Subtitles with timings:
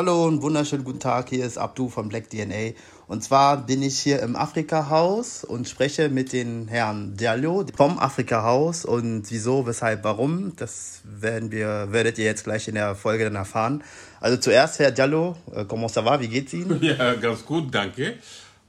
[0.00, 1.28] Hallo und wunderschönen guten Tag.
[1.28, 2.72] Hier ist Abdu von Black DNA.
[3.06, 8.86] Und zwar bin ich hier im Afrika-Haus und spreche mit den Herrn Diallo vom Afrika-Haus.
[8.86, 13.34] Und wieso, weshalb, warum, das werden wir, werdet ihr jetzt gleich in der Folge dann
[13.34, 13.84] erfahren.
[14.20, 16.18] Also zuerst, Herr Diallo, äh, comment ça va?
[16.18, 16.80] Wie geht's Ihnen?
[16.82, 18.14] Ja, ganz gut, danke.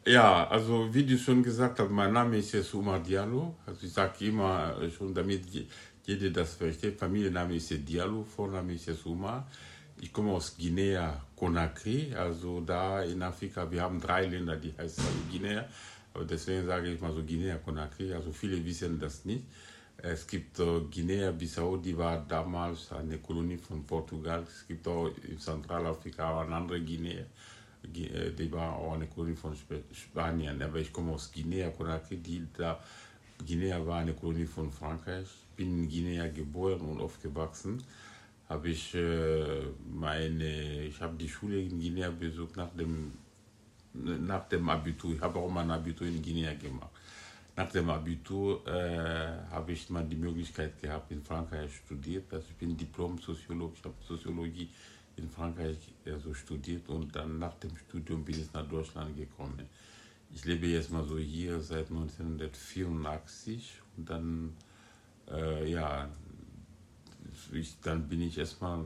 [0.05, 3.55] Ja, also wie du schon gesagt hast, mein Name ist jetzt Umar Diallo.
[3.65, 5.43] Also ich sage immer äh, schon, damit
[6.03, 9.05] jeder das versteht, Familienname ist Diallo, Vorname ist jetzt.
[10.03, 13.69] Ich komme aus Guinea Conakry, also da in Afrika.
[13.69, 15.63] Wir haben drei Länder, die heißen Guinea.
[16.11, 18.11] Aber deswegen sage ich mal so Guinea Conakry.
[18.11, 19.43] Also viele wissen das nicht.
[19.97, 24.41] Es gibt äh, Guinea-Bissau, die war damals eine Kolonie von Portugal.
[24.41, 27.21] Es gibt auch in Zentralafrika eine andere Guinea,
[27.83, 29.55] äh, die war auch eine Kolonie von
[29.91, 30.59] Spanien.
[30.63, 32.17] Aber ich komme aus Guinea Conakry.
[32.17, 32.83] Die da,
[33.45, 35.27] Guinea war eine Kolonie von Frankreich.
[35.27, 37.83] Ich bin in Guinea geboren und aufgewachsen
[38.51, 43.13] habe ich äh, meine, ich habe die Schule in Guinea besucht nach dem,
[43.93, 45.15] nach dem Abitur.
[45.15, 46.91] Ich habe auch mein Abitur in Guinea gemacht.
[47.55, 52.25] Nach dem Abitur äh, habe ich mal die Möglichkeit gehabt, in Frankreich studiert.
[52.33, 54.67] Also ich bin Diplom-Soziologe, ich habe Soziologie
[55.15, 59.61] in Frankreich also studiert und dann nach dem Studium bin ich nach Deutschland gekommen.
[60.33, 64.53] Ich lebe jetzt mal so hier seit 1984 und dann,
[65.29, 66.09] äh, ja,
[67.53, 68.85] ich, dann bin ich erstmal,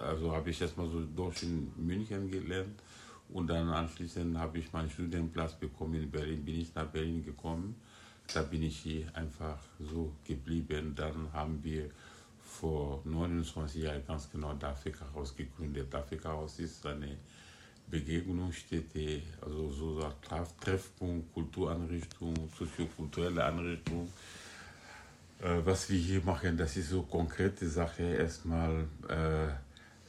[0.00, 2.80] also habe ich erstmal so Deutsch in München gelernt
[3.30, 7.76] und dann anschließend habe ich meinen Studienplatz bekommen in Berlin, bin ich nach Berlin gekommen.
[8.32, 10.94] Da bin ich hier einfach so geblieben.
[10.94, 11.90] Dann haben wir
[12.42, 15.88] vor 29 Jahren ganz genau das Afrika-Haus gegründet.
[15.90, 17.16] Das Afrika-Haus ist eine
[17.90, 20.12] Begegnungsstätte, also so ein
[20.60, 24.37] Treffpunkt, Kulturanrichtung, soziokulturelle Anrichtung äh,
[25.40, 28.02] was wir hier machen, das ist so konkrete Sache.
[28.02, 29.48] Erstmal äh,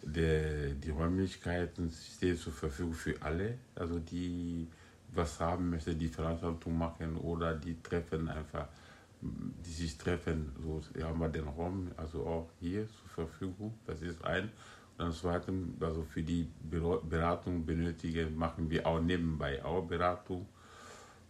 [0.02, 4.68] der, die Räumlichkeiten stehen zur Verfügung für alle, also die
[5.14, 8.68] was haben möchten, die Veranstaltung machen oder die treffen einfach,
[9.22, 14.24] die sich treffen, so haben wir den Raum, also auch hier zur Verfügung, das ist
[14.24, 14.52] ein.
[14.98, 16.48] Und zweitens, also für die
[17.10, 20.46] Beratung benötigen, machen wir auch nebenbei auch Beratung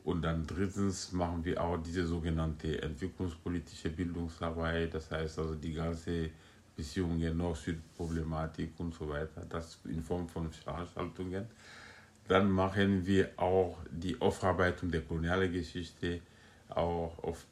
[0.09, 6.31] und dann drittens machen wir auch diese sogenannte entwicklungspolitische Bildungsarbeit, das heißt also die ganze
[6.75, 11.46] Beziehungen Nord-Süd-Problematik und so weiter, das in Form von Veranstaltungen.
[12.28, 16.22] Dann machen wir auch die Aufarbeitung der kolonialen Geschichte,
[16.69, 17.46] auch auf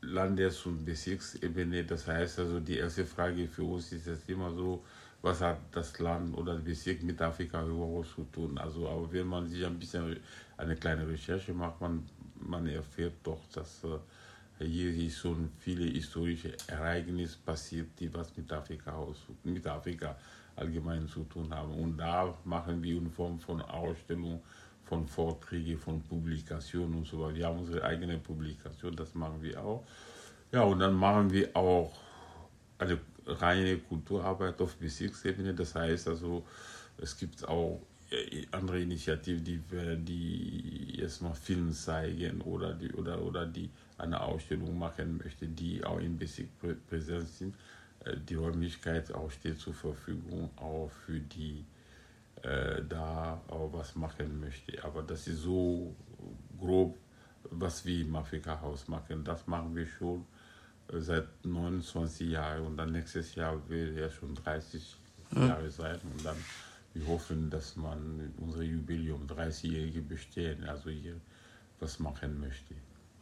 [0.00, 1.84] Landes- und Bezirksebene.
[1.84, 4.82] Das heißt also, die erste Frage für uns ist jetzt immer so,
[5.22, 8.56] was hat das Land oder der Bezirk mit Afrika überhaupt zu tun.
[8.58, 10.16] Also, aber wenn man sich ein bisschen
[10.56, 12.04] eine kleine Recherche macht, man,
[12.36, 19.06] man erfährt doch, dass äh, hier schon viele historische Ereignisse passiert, die was mit Afrika,
[19.44, 20.16] mit Afrika
[20.56, 21.72] allgemein zu tun haben.
[21.74, 24.40] Und da machen wir in Form von Ausstellungen,
[24.84, 27.36] von Vorträgen, von Publikationen und so weiter.
[27.36, 29.84] Wir haben unsere eigene Publikation, das machen wir auch.
[30.52, 31.92] Ja, und dann machen wir auch
[32.78, 32.98] eine
[33.40, 35.54] reine Kulturarbeit auf Bezirksebene.
[35.54, 36.44] Das heißt also,
[36.98, 37.80] es gibt auch
[38.10, 39.60] äh, andere Initiativen, die,
[40.04, 46.00] die erstmal Film zeigen oder die, oder, oder die eine Ausstellung machen möchten, die auch
[46.00, 46.48] im Bezirk
[46.88, 47.54] präsent sind.
[48.04, 51.64] Äh, die Räumlichkeit auch steht zur Verfügung, auch für die
[52.42, 54.82] äh, da auch was machen möchte.
[54.84, 55.94] Aber das ist so
[56.58, 56.98] grob,
[57.44, 59.24] was wir im Afrika-Haus machen.
[59.24, 60.26] Das machen wir schon
[60.98, 64.96] seit 29 Jahren und dann nächstes Jahr will ja schon 30
[65.34, 65.46] ja.
[65.46, 66.36] Jahre sein und dann
[66.92, 71.20] wir hoffen, dass man unser Jubiläum 30-jährige bestehen, also hier
[71.78, 72.74] was machen möchte.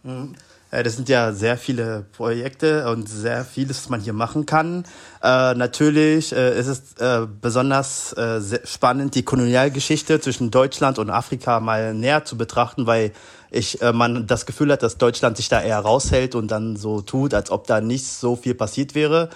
[0.03, 0.35] Mhm.
[0.71, 4.85] Das sind ja sehr viele Projekte und sehr vieles, was man hier machen kann.
[5.23, 11.61] Äh, natürlich äh, ist es äh, besonders äh, spannend, die Kolonialgeschichte zwischen Deutschland und Afrika
[11.61, 13.13] mal näher zu betrachten, weil
[13.51, 17.01] ich äh, man das Gefühl hat, dass Deutschland sich da eher raushält und dann so
[17.01, 19.31] tut, als ob da nicht so viel passiert wäre.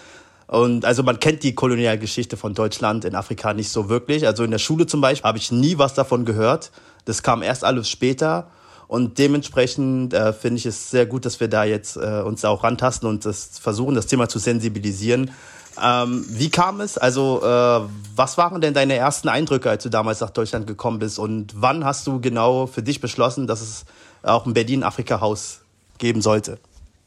[0.48, 4.26] Und also man kennt die Kolonialgeschichte von Deutschland in Afrika nicht so wirklich.
[4.26, 6.72] Also in der Schule zum Beispiel habe ich nie was davon gehört.
[7.06, 8.48] Das kam erst alles später.
[8.92, 12.62] Und dementsprechend äh, finde ich es sehr gut, dass wir da jetzt äh, uns auch
[12.62, 15.30] rantasten und das versuchen, das Thema zu sensibilisieren.
[15.82, 16.98] Ähm, wie kam es?
[16.98, 21.18] Also, äh, was waren denn deine ersten Eindrücke, als du damals nach Deutschland gekommen bist?
[21.18, 23.86] Und wann hast du genau für dich beschlossen, dass es
[24.22, 25.62] auch ein Berlin-Afrika-Haus
[25.96, 26.58] geben sollte?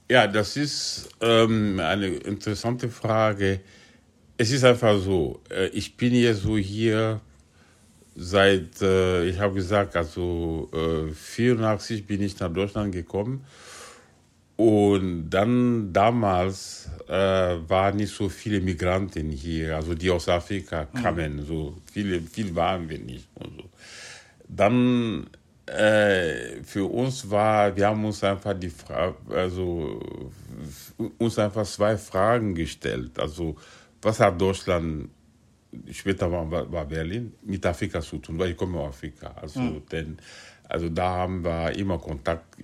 [0.10, 3.60] Ja, das ist ähm, eine interessante Frage.
[4.38, 7.22] Es ist einfach so, äh, ich bin jetzt so hier
[8.16, 13.46] seit, äh, ich habe gesagt, also äh, 84 bin ich nach Deutschland gekommen
[14.58, 17.12] Und dann damals äh,
[17.68, 21.02] waren nicht so viele Migranten hier, also die aus Afrika mhm.
[21.02, 21.46] kamen, mhm.
[21.46, 23.70] so viele, viel waren wir nicht und so.
[24.48, 25.28] Dann
[25.66, 30.00] äh, für uns war, wir haben uns einfach die Frage, also
[31.18, 33.20] uns einfach zwei Fragen gestellt.
[33.20, 33.58] Also
[34.02, 35.10] was hat Deutschland
[35.92, 39.33] später war, war Berlin mit Afrika zu tun, weil ich komme aus Afrika.
[39.42, 39.81] Also mhm.
[39.92, 40.18] denn
[40.68, 42.57] also da haben wir immer Kontakt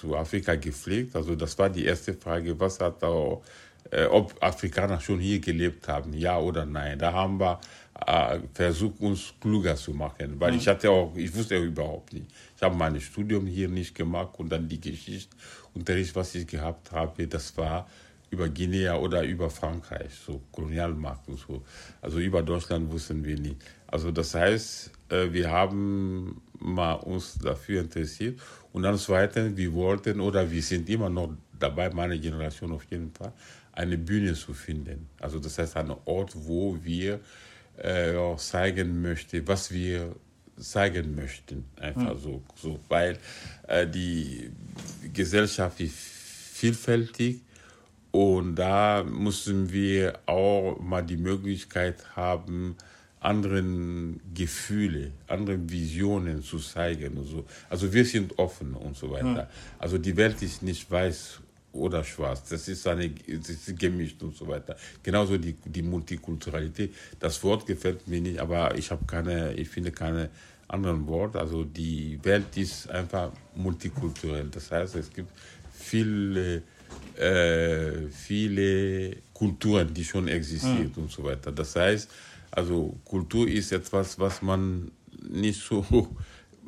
[0.00, 1.14] zu Afrika gepflegt.
[1.14, 3.42] Also das war die erste Frage, was hat auch,
[3.90, 6.98] äh, ob Afrikaner schon hier gelebt haben, ja oder nein.
[6.98, 7.60] Da haben wir
[8.06, 10.58] äh, versucht, uns klüger zu machen, weil mhm.
[10.58, 12.26] ich hatte auch, ich wusste überhaupt nicht.
[12.56, 15.36] Ich habe mein Studium hier nicht gemacht und dann die Geschichte,
[15.74, 17.88] Unterricht, was ich gehabt habe, das war
[18.32, 21.62] über Guinea oder über Frankreich, so Kolonialmarkt und so.
[22.00, 23.56] Also über Deutschland wussten wir nicht.
[23.86, 28.40] Also das heißt, äh, wir haben mal uns dafür interessiert
[28.72, 33.12] und dann zweitens, wir wollten oder wir sind immer noch dabei, meine Generation auf jeden
[33.12, 33.32] Fall,
[33.72, 35.08] eine Bühne zu finden.
[35.20, 37.20] Also das heißt, einen Ort, wo wir
[37.76, 40.16] äh, zeigen möchten, was wir
[40.56, 41.64] zeigen möchten.
[41.76, 42.18] Einfach mhm.
[42.18, 43.18] so, so, weil
[43.68, 44.50] äh, die
[45.12, 47.42] Gesellschaft ist vielfältig
[48.12, 52.76] und da müssen wir auch mal die Möglichkeit haben,
[53.20, 57.44] anderen Gefühle, anderen Visionen zu zeigen und so.
[57.70, 59.48] Also wir sind offen und so weiter.
[59.78, 61.40] Also die Welt ist nicht weiß
[61.72, 62.44] oder schwarz.
[62.50, 64.76] Das ist eine, das ist gemischt und so weiter.
[65.02, 66.94] Genauso die, die Multikulturalität.
[67.18, 70.28] Das Wort gefällt mir nicht, aber ich habe keine, ich finde keine
[70.68, 71.40] anderen Worte.
[71.40, 74.48] Also die Welt ist einfach multikulturell.
[74.50, 75.30] Das heißt, es gibt
[75.72, 76.62] viele
[77.16, 81.04] äh, viele Kulturen, die schon existieren mhm.
[81.04, 81.52] und so weiter.
[81.52, 82.10] Das heißt,
[82.50, 84.90] also Kultur ist etwas, was man
[85.28, 85.84] nicht so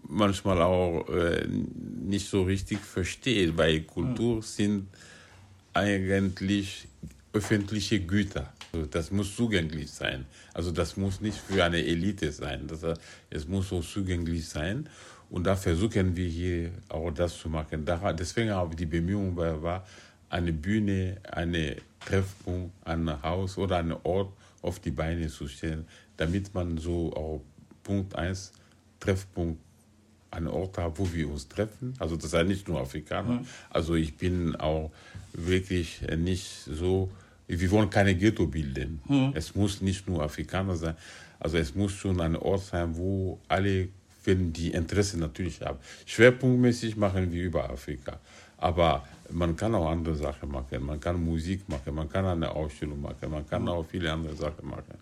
[0.09, 4.43] manchmal auch äh, nicht so richtig versteht, weil Kultur mhm.
[4.43, 4.89] sind
[5.73, 6.87] eigentlich
[7.33, 8.53] öffentliche Güter.
[8.73, 10.27] Also das muss zugänglich sein.
[10.53, 12.67] Also das muss nicht für eine Elite sein.
[12.67, 12.81] Das,
[13.31, 14.89] es muss so zugänglich sein.
[15.31, 17.85] Und da versuchen wir hier auch das zu machen.
[18.19, 19.85] Deswegen auch die Bemühungen war,
[20.35, 24.33] eine Bühne, eine Treffpunkt, ein Haus oder einen Ort
[24.63, 25.87] auf die Beine zu stellen,
[26.17, 27.41] damit man so auch
[27.85, 28.53] Punkt 1
[28.99, 29.61] Treffpunkt
[30.33, 31.95] einen Ort hat, wo wir uns treffen.
[32.01, 33.41] Also das sind nicht nur Afrikaner.
[33.41, 33.47] Mhm.
[33.71, 34.91] Also ich bin auch
[35.33, 37.11] wirklich nicht so,
[37.47, 39.01] wir wollen keine Ghetto bilden.
[39.07, 39.33] Mhm.
[39.35, 40.97] Es muss nicht nur Afrikaner sein.
[41.39, 43.89] Also es muss schon ein Ort sein, wo alle,
[44.25, 45.79] wenn die Interesse natürlich haben.
[46.07, 48.19] Schwerpunktmäßig machen wir über Afrika.
[48.65, 50.87] Aber man kann auch andere Sachen machen.
[50.87, 54.67] Man kann Musik machen, man kann eine Ausstellung machen, man kann auch viele andere Sachen
[54.67, 54.97] machen.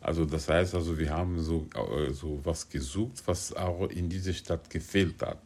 [0.00, 4.32] Also das heißt, also wir haben so, äh, so was gesucht, was auch in dieser
[4.32, 5.42] Stadt gefehlt hat.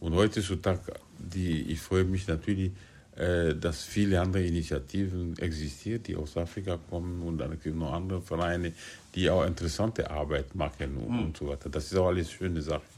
[0.00, 2.72] Und heutzutage, die, ich freue mich natürlich,
[3.16, 7.94] äh, dass viele andere Initiativen existieren, die aus Afrika kommen und dann gibt es noch
[7.94, 8.74] andere Vereine,
[9.14, 11.22] die auch interessante Arbeit machen und, mhm.
[11.24, 11.70] und so weiter.
[11.70, 12.97] Das ist auch alles schöne Sachen.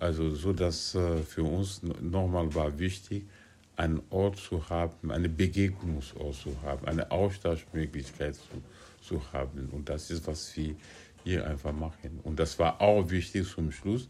[0.00, 3.24] Also so, dass äh, für uns nochmal war wichtig,
[3.76, 8.62] einen Ort zu haben, eine Begegnungsort zu haben, eine Austauschmöglichkeit zu,
[9.02, 9.68] zu haben.
[9.72, 10.74] Und das ist, was wir
[11.22, 12.20] hier einfach machen.
[12.22, 14.08] Und das war auch wichtig zum Schluss,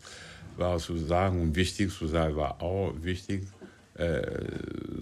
[0.57, 3.47] war zu sagen, und wichtig zu sein, war auch wichtig,
[3.95, 4.23] äh,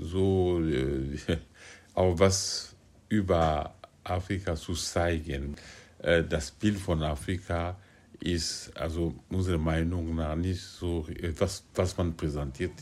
[0.01, 1.19] so äh,
[1.95, 2.75] auch was
[3.11, 5.57] über Afrika zu zeigen.
[5.99, 7.77] Äh, das Bild von Afrika
[8.21, 11.07] ist also unserer Meinung nach nicht so,
[11.39, 12.73] was, was man präsentiert.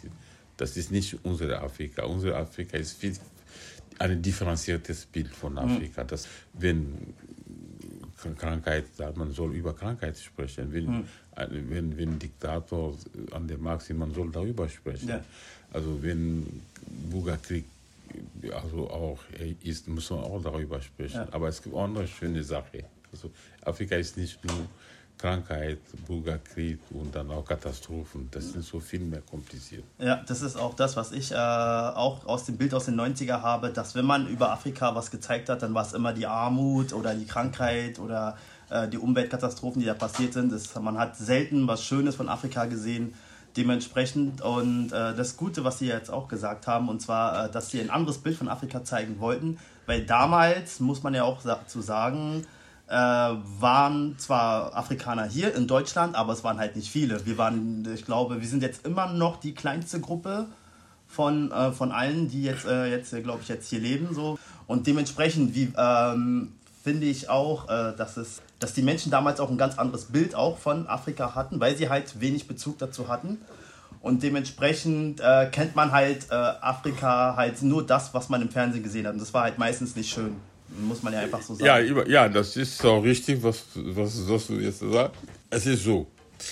[0.56, 2.04] Das ist nicht unsere Afrika.
[2.04, 3.14] Unsere Afrika ist viel,
[3.98, 5.58] ein differenziertes Bild von mhm.
[5.58, 6.02] Afrika.
[6.04, 6.08] Mhm.
[6.08, 7.14] Das, wenn
[8.38, 10.72] Krankheit, man soll über Krankheit sprechen.
[10.72, 11.04] Wenn, mhm.
[11.68, 12.96] wenn, wenn Diktator
[13.32, 15.08] an der Macht ist, man soll darüber sprechen.
[15.08, 15.24] Ja.
[15.72, 16.62] Also wenn
[17.10, 17.64] Bürgerkrieg
[18.52, 19.18] also auch
[19.62, 21.16] ist, muss man auch darüber sprechen.
[21.16, 21.28] Ja.
[21.32, 22.82] Aber es gibt auch andere schöne Sachen.
[23.12, 23.30] Also
[23.62, 24.66] Afrika ist nicht nur
[25.18, 28.28] Krankheit, Bürgerkrieg und dann auch Katastrophen.
[28.30, 29.84] Das sind so viel mehr kompliziert.
[29.98, 33.40] Ja, das ist auch das, was ich äh, auch aus dem Bild aus den 90er
[33.40, 36.92] habe, dass wenn man über Afrika was gezeigt hat, dann war es immer die Armut
[36.92, 38.36] oder die Krankheit oder
[38.68, 40.52] äh, die Umweltkatastrophen, die da passiert sind.
[40.52, 43.14] Das, man hat selten was Schönes von Afrika gesehen.
[43.56, 47.70] Dementsprechend und äh, das Gute, was Sie jetzt auch gesagt haben, und zwar, äh, dass
[47.70, 51.80] Sie ein anderes Bild von Afrika zeigen wollten, weil damals, muss man ja auch dazu
[51.80, 52.44] sagen,
[52.88, 57.24] äh, waren zwar Afrikaner hier in Deutschland, aber es waren halt nicht viele.
[57.26, 60.46] Wir waren, ich glaube, wir sind jetzt immer noch die kleinste Gruppe
[61.08, 64.14] von, äh, von allen, die jetzt, äh, jetzt glaube ich, jetzt hier leben.
[64.14, 64.38] So.
[64.66, 66.52] Und dementsprechend ähm,
[66.84, 70.34] finde ich auch, äh, dass, es, dass die Menschen damals auch ein ganz anderes Bild
[70.34, 73.38] auch von Afrika hatten, weil sie halt wenig Bezug dazu hatten.
[74.00, 78.84] Und dementsprechend äh, kennt man halt äh, Afrika halt nur das, was man im Fernsehen
[78.84, 79.14] gesehen hat.
[79.14, 80.36] Und das war halt meistens nicht schön.
[80.78, 81.96] Muss man ja einfach so sagen.
[81.96, 85.20] Ja, ja das ist auch richtig, was, was, was du jetzt sagst.
[85.50, 86.06] Es ist so.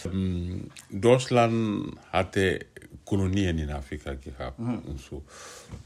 [0.06, 2.66] Ähm, Deutschland hatte
[3.04, 4.78] Kolonien in Afrika gehabt mhm.
[4.86, 5.22] und so.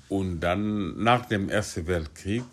[0.09, 2.45] Und dann nach dem Ersten Weltkrieg,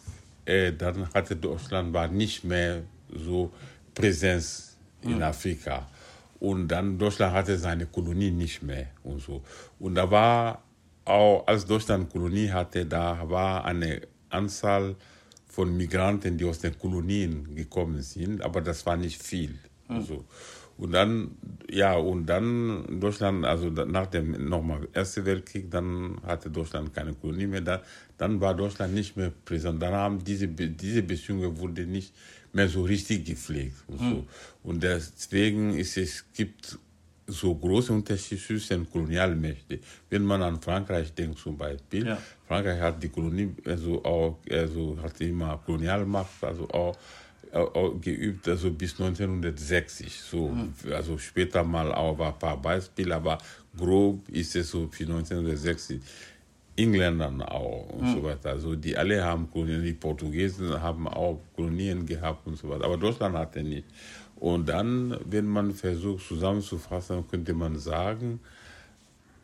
[0.45, 3.51] äh, dann hatte Deutschland war nicht mehr so
[3.93, 5.23] Präsenz in mhm.
[5.23, 5.87] Afrika.
[6.39, 9.41] Und dann Deutschland hatte seine Kolonie nicht mehr und so.
[9.79, 10.63] Und da war
[11.05, 14.95] auch, als Deutschland Kolonie hatte, da war eine Anzahl
[15.55, 19.51] von Migranten, die aus den Kolonien gekommen sind, aber das war nicht viel.
[19.87, 19.95] Mhm.
[19.95, 20.25] Also.
[20.77, 21.31] Und dann,
[21.69, 27.47] ja, und dann Deutschland, also nach dem nochmal Ersten Weltkrieg, dann hatte Deutschland keine Kolonie
[27.47, 27.61] mehr.
[27.61, 27.79] Dann,
[28.17, 29.81] dann war Deutschland nicht mehr präsent.
[29.81, 32.13] Dann haben diese, diese Beziehungen wurde nicht
[32.51, 33.77] mehr so richtig gepflegt.
[33.87, 34.03] Und, so.
[34.03, 34.27] Mhm.
[34.63, 36.77] und deswegen ist es gibt
[37.27, 39.79] so große Unterschiede zwischen Kolonialmächten.
[40.09, 42.17] Wenn man an Frankreich denkt zum Beispiel, ja.
[42.47, 46.95] Frankreich hat die Kolonie, also auch, also hat immer Kolonialmacht, also auch
[48.01, 50.19] geübt, also bis 1960.
[50.19, 50.73] So, mhm.
[50.91, 53.37] Also später mal auch ein paar Beispiele, aber
[53.77, 56.01] grob ist es so für 1960.
[56.77, 58.13] Engländern auch und mhm.
[58.15, 58.49] so weiter.
[58.49, 62.85] Also die alle haben Kolonien, die Portugiesen haben auch Kolonien gehabt und so weiter.
[62.85, 63.85] Aber Deutschland hatte nicht.
[64.37, 68.39] Und dann, wenn man versucht zusammenzufassen, könnte man sagen,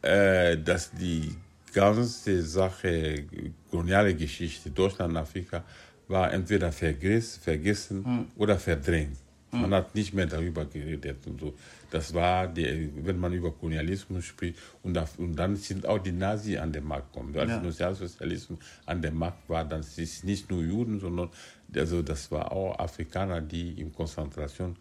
[0.01, 1.35] äh, dass die
[1.73, 3.25] ganze Sache,
[3.69, 5.63] koloniale Geschichte Deutschland, Afrika,
[6.07, 8.25] war entweder vergiss, vergessen mhm.
[8.35, 9.17] oder verdrängt.
[9.51, 9.73] Man mhm.
[9.73, 11.53] hat nicht mehr darüber geredet und so.
[11.89, 16.13] Das war, die, wenn man über Kolonialismus spricht und, da, und dann sind auch die
[16.13, 17.35] Nazi an den Markt gekommen.
[17.37, 17.59] Als ja.
[17.59, 21.29] Nationalsozialismus an der Markt war, dann ist nicht nur Juden, sondern
[21.75, 24.77] also das war auch Afrikaner, die im Konzentrationslager,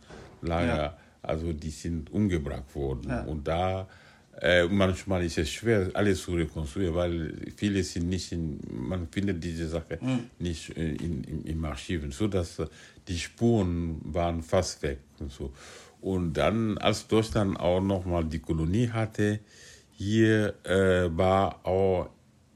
[0.83, 0.97] ja.
[1.23, 3.09] also die sind umgebracht worden.
[3.09, 3.23] Ja.
[3.23, 3.89] Und da
[4.41, 9.45] äh, manchmal ist es schwer, alles zu rekonstruieren, weil viele sind nicht in, man findet
[9.45, 10.31] diese Sache mhm.
[10.39, 12.67] nicht äh, in, in, in Archiven, so dass äh,
[13.07, 15.53] die Spuren waren fast weg und so.
[16.01, 19.41] Und dann, als Deutschland auch nochmal die Kolonie hatte,
[19.93, 22.09] hier äh, war auch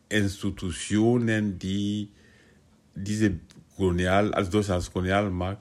[0.08, 2.08] Institutionen, die
[2.94, 3.40] diese
[3.76, 5.58] Kolonial, als Deutschland als Kolonialmacht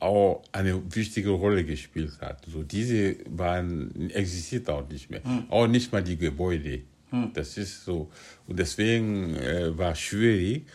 [0.00, 2.44] auch eine wichtige Rolle gespielt hat.
[2.46, 5.44] So diese waren existiert auch nicht mehr, hm.
[5.50, 6.82] auch nicht mal die Gebäude.
[7.10, 7.30] Hm.
[7.34, 8.10] Das ist so
[8.46, 10.66] und deswegen äh, war schwierig.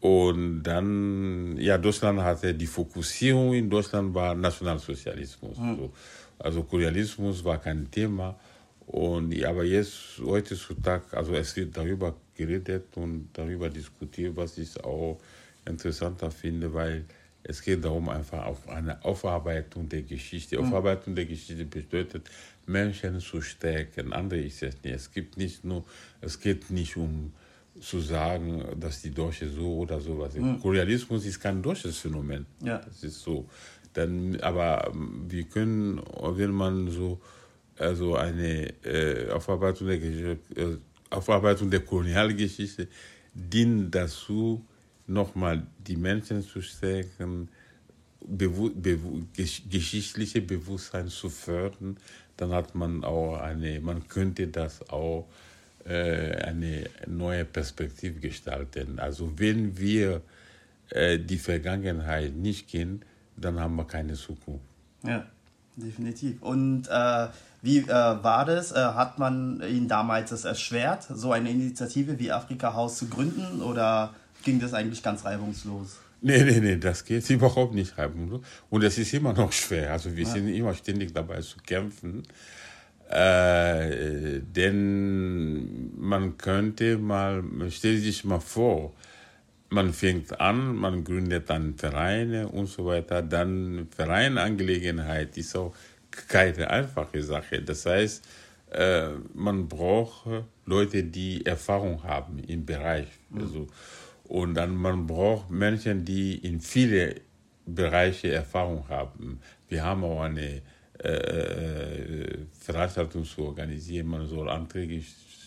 [0.00, 5.58] Und dann, ja, Deutschland hatte die Fokussierung in Deutschland war Nationalsozialismus.
[5.58, 5.76] Hm.
[5.76, 5.92] So.
[6.38, 8.38] Also Kolonialismus war kein Thema.
[8.86, 15.18] Und aber jetzt heutzutage, also es wird darüber geredet und darüber diskutiert, was ich auch
[15.64, 17.04] interessanter finde, weil
[17.48, 20.58] es geht darum, einfach auf eine Aufarbeitung der Geschichte.
[20.58, 20.66] Mhm.
[20.66, 22.28] Aufarbeitung der Geschichte bedeutet,
[22.66, 24.12] Menschen zu stärken.
[24.12, 24.94] Andere ist es nicht.
[24.94, 25.84] Es gibt nicht nur,
[26.20, 27.32] es geht nicht um
[27.80, 30.44] zu sagen, dass die Deutsche so oder so was sind.
[30.44, 30.60] Mhm.
[30.60, 32.46] Kolonialismus ist kein deutsches Phänomen.
[32.62, 32.78] Ja.
[32.78, 33.48] Das ist so.
[33.92, 37.20] Dann, aber ähm, wir können, wenn man so
[37.78, 40.78] also eine äh, Aufarbeitung, der, äh,
[41.10, 42.88] Aufarbeitung der Kolonialgeschichte
[43.34, 44.64] dient dazu,
[45.06, 47.48] nochmal die Menschen zu stärken,
[48.26, 51.96] bewu bewu geschichtliche Bewusstsein zu fördern,
[52.36, 55.28] dann hat man auch eine, man könnte das auch
[55.84, 58.98] äh, eine neue Perspektive gestalten.
[58.98, 60.22] Also wenn wir
[60.90, 63.02] äh, die Vergangenheit nicht kennen,
[63.36, 64.64] dann haben wir keine Zukunft.
[65.04, 65.26] Ja,
[65.76, 66.42] definitiv.
[66.42, 67.28] Und äh,
[67.62, 68.72] wie äh, war das?
[68.72, 73.62] Äh, hat man Ihnen damals es erschwert, so eine Initiative wie Afrika Haus zu gründen
[73.62, 74.14] oder
[74.46, 75.98] ging das eigentlich ganz reibungslos.
[76.22, 78.40] Nee, nee, nee, das geht überhaupt nicht reibungslos.
[78.70, 79.92] Und es ist immer noch schwer.
[79.92, 80.30] Also wir ja.
[80.30, 82.22] sind immer ständig dabei zu kämpfen.
[83.10, 88.94] Äh, denn man könnte mal, stell sich mal vor,
[89.68, 93.22] man fängt an, man gründet dann Vereine und so weiter.
[93.22, 95.74] Dann Vereinangelegenheit ist auch
[96.28, 97.62] keine einfache Sache.
[97.62, 98.24] Das heißt,
[98.70, 100.26] äh, man braucht
[100.64, 103.08] Leute, die Erfahrung haben im Bereich.
[103.30, 103.40] Mhm.
[103.40, 103.66] Also,
[104.28, 107.16] und dann man braucht Menschen, die in viele
[107.66, 109.40] Bereiche Erfahrung haben.
[109.68, 110.62] Wir haben auch eine
[111.02, 115.02] äh, äh Veranstaltung zu organisieren, man soll Anträge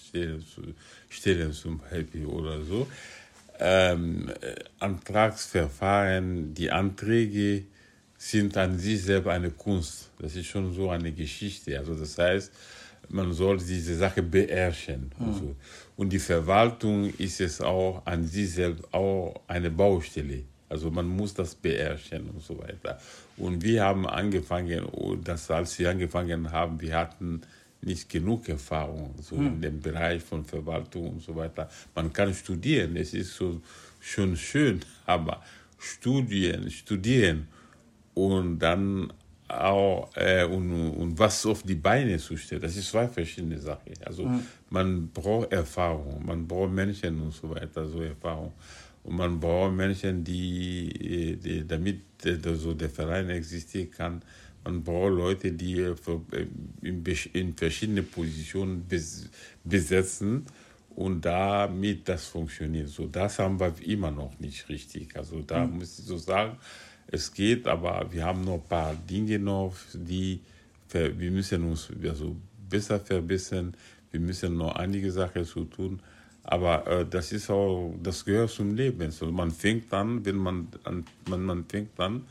[0.08, 0.44] stellen,
[1.10, 2.88] stellen zum Beispiel oder so.
[3.60, 7.66] Ähm, äh, Antragsverfahren, die Anträge
[8.18, 10.12] sind an sich selber eine Kunst.
[10.20, 11.78] Das ist schon so eine Geschichte.
[11.78, 12.52] Also das heißt,
[13.10, 15.12] man soll diese Sache beherrschen.
[15.18, 15.26] Mhm.
[15.26, 15.56] Also.
[16.00, 20.44] Und die Verwaltung ist es auch an sich selbst auch eine Baustelle.
[20.70, 22.98] Also man muss das beherrschen und so weiter.
[23.36, 27.42] Und wir haben angefangen, oh, das, als wir angefangen haben, wir hatten
[27.82, 29.48] nicht genug Erfahrung so hm.
[29.48, 31.70] in dem Bereich von Verwaltung und so weiter.
[31.94, 33.62] Man kann studieren, es ist so
[34.00, 35.44] schon schön, aber
[35.78, 37.50] studieren, studieren
[38.14, 39.12] und dann
[39.50, 43.94] auch äh, und, und was auf die Beine zu stellen, das ist zwei verschiedene Sachen.
[44.06, 44.42] Also mhm.
[44.70, 48.54] man braucht Erfahrung, man braucht Menschen und so weiter, so Erfahrung.
[49.04, 52.02] Und man braucht Menschen, die, die damit
[52.56, 54.22] so der Verein existieren kann,
[54.64, 55.96] man braucht Leute, die äh,
[56.82, 57.04] in,
[57.34, 58.86] in verschiedene Positionen
[59.64, 60.46] besetzen
[60.96, 62.90] und damit das funktioniert.
[62.90, 65.16] So, das haben wir immer noch nicht richtig.
[65.16, 65.78] Also da mhm.
[65.78, 66.58] muss ich so sagen,
[67.12, 70.42] es geht, aber wir haben noch ein paar Dinge noch, die
[70.92, 72.36] wir müssen uns also
[72.70, 73.76] besser verbessern.
[74.12, 76.02] Wir müssen noch einige Sachen zu tun.
[76.44, 79.02] Aber äh, das ist auch, das gehört zum Leben.
[79.04, 82.26] Also man fängt an, wenn man, an, man, man fängt an,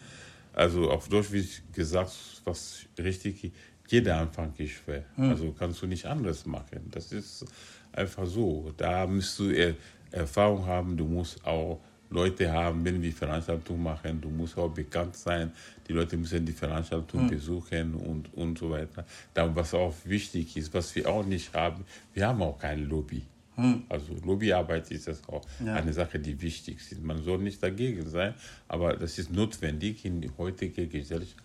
[0.54, 2.12] also auf Deutsch wie gesagt,
[2.44, 3.52] was richtig,
[3.86, 5.04] jeder Anfang ist schwer.
[5.14, 5.30] Hm.
[5.30, 6.88] Also kannst du nicht anders machen.
[6.90, 7.44] Das ist
[7.92, 8.72] einfach so.
[8.76, 9.74] Da musst du er
[10.10, 15.16] Erfahrung haben, du musst auch Leute haben, wenn wir Veranstaltungen machen, du musst auch bekannt
[15.16, 15.52] sein,
[15.86, 17.30] die Leute müssen die Veranstaltung mhm.
[17.30, 19.04] besuchen und, und so weiter.
[19.34, 23.22] Dann, was auch wichtig ist, was wir auch nicht haben, wir haben auch kein Lobby.
[23.56, 23.82] Mhm.
[23.88, 25.74] Also Lobbyarbeit ist das auch ja.
[25.74, 27.02] eine Sache, die wichtig ist.
[27.02, 28.34] Man soll nicht dagegen sein,
[28.68, 31.42] aber das ist notwendig in der heutigen Gesellschaft.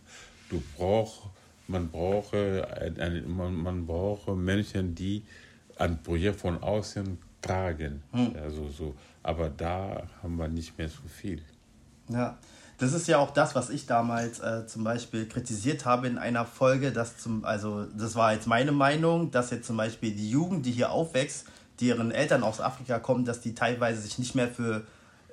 [0.49, 1.21] Du brauchst,
[1.67, 5.23] man braucht, eine, man, man braucht Menschen, die
[5.77, 8.01] ein Projekt von außen tragen.
[8.11, 8.35] Hm.
[8.41, 11.41] Also so, aber da haben wir nicht mehr so viel.
[12.09, 12.37] Ja,
[12.79, 16.45] das ist ja auch das, was ich damals äh, zum Beispiel kritisiert habe in einer
[16.45, 20.65] Folge, dass zum, also das war jetzt meine Meinung, dass jetzt zum Beispiel die Jugend,
[20.65, 21.45] die hier aufwächst,
[21.79, 24.83] deren Eltern aus Afrika kommen, dass die teilweise sich nicht mehr für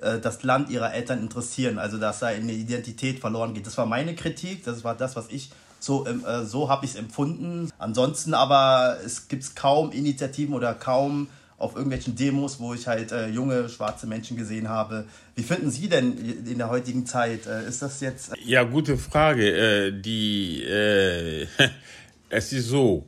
[0.01, 3.65] äh, das Land ihrer Eltern interessieren, also dass da eine Identität verloren geht.
[3.67, 6.97] Das war meine Kritik, das war das, was ich so, äh, so habe ich es
[6.97, 7.71] empfunden.
[7.79, 11.27] Ansonsten aber es gibt kaum Initiativen oder kaum
[11.61, 15.05] auf irgendwelchen Demos, wo ich halt äh, junge schwarze Menschen gesehen habe.
[15.35, 17.45] Wie finden Sie denn in der heutigen Zeit?
[17.45, 18.33] Äh, ist das jetzt?
[18.43, 19.87] Ja, gute Frage.
[19.87, 21.47] Äh, die, äh,
[22.29, 23.05] es ist so,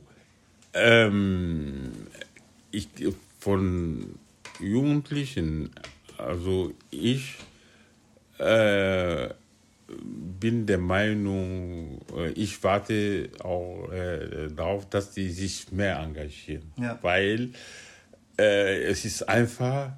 [0.72, 1.92] ähm,
[2.70, 2.88] ich
[3.38, 4.14] von
[4.60, 5.70] Jugendlichen,
[6.16, 7.36] also ich
[8.38, 9.28] äh,
[10.40, 16.98] bin der Meinung, äh, ich warte auch äh, darauf, dass die sich mehr engagieren, ja.
[17.02, 17.50] weil
[18.38, 19.92] äh, es ist einfach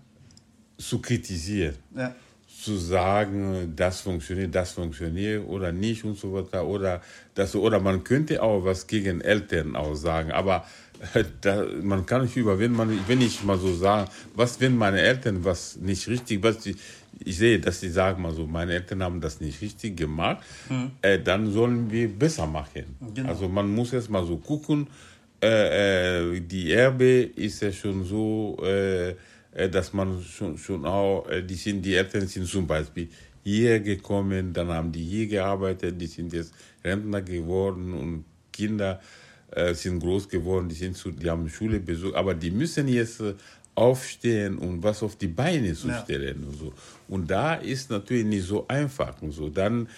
[0.78, 2.14] zu kritisieren, ja.
[2.62, 7.00] zu sagen, das funktioniert, das funktioniert oder nicht und so weiter oder
[7.34, 10.66] das oder man könnte auch was gegen Eltern auch sagen, aber
[11.14, 15.00] äh, da, man kann nicht überwinden, man, wenn ich mal so sagen, was wenn meine
[15.00, 16.76] Eltern was nicht richtig, was die,
[17.24, 20.90] ich sehe, dass sie sagen mal so, meine Eltern haben das nicht richtig gemacht, mhm.
[21.02, 22.96] äh, dann sollen wir besser machen.
[23.14, 23.28] Genau.
[23.28, 24.88] Also man muss jetzt mal so gucken,
[25.42, 29.10] äh, äh, die Erbe ist ja schon so, äh,
[29.52, 33.08] äh, dass man schon, schon auch, die, sind, die Eltern sind zum Beispiel
[33.44, 36.52] hierher gekommen, dann haben die hier gearbeitet, die sind jetzt
[36.84, 39.00] Rentner geworden und Kinder
[39.72, 43.22] sind groß geworden, die, sind zu, die haben Schule besucht, aber die müssen jetzt
[43.76, 46.48] aufstehen und was auf die Beine zu stellen ja.
[46.48, 46.72] und so.
[47.08, 49.48] Und da ist natürlich nicht so einfach und so.
[49.48, 49.88] Dann,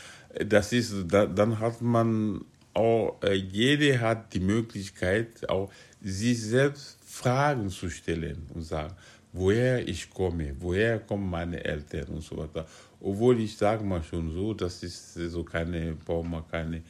[0.46, 2.44] das ist, da, dann hat man
[2.78, 8.94] auch, äh, jeder hat die Möglichkeit, auch sich selbst Fragen zu stellen und sagen,
[9.32, 12.66] woher ich komme, woher kommen meine Eltern und so weiter.
[13.00, 16.82] Obwohl ich sage mal schon so, das ist so keine, braucht man keine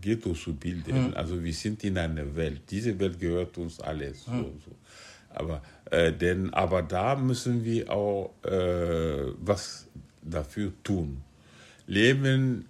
[0.00, 1.08] Ghetto zu bilden.
[1.08, 1.14] Mhm.
[1.14, 2.62] Also wir sind in einer Welt.
[2.70, 4.26] Diese Welt gehört uns alles.
[4.26, 4.38] Mhm.
[4.38, 4.72] So, so.
[5.30, 9.88] Aber, äh, denn, aber da müssen wir auch äh, was
[10.22, 11.22] dafür tun.
[11.86, 12.66] Leben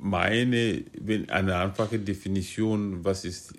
[0.00, 3.54] meine, wenn eine einfache Definition, was ist,